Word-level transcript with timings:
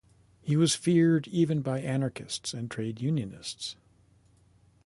He 0.41 0.57
was 0.57 0.73
feared 0.73 1.27
even 1.27 1.61
by 1.61 1.79
anarchists 1.79 2.55
and 2.55 2.71
trade 2.71 2.99
unionists. 2.99 3.75